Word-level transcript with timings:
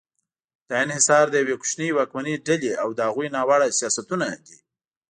دا 0.69 0.75
انحصار 0.85 1.25
د 1.29 1.35
یوې 1.43 1.55
کوچنۍ 1.61 1.89
واکمنې 1.93 2.35
ډلې 2.47 2.71
او 2.81 2.89
د 2.97 2.99
هغوی 3.07 3.27
ناوړه 3.35 3.67
سیاستونه 3.79 4.27
دي. 4.45 4.57